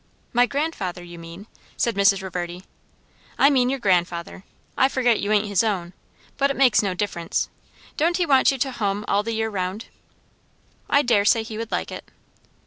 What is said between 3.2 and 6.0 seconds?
"I mean your grandfather. I forget you ain't his own;